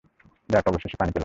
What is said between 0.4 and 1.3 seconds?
যাক, অবশেষে পানি পেলাম!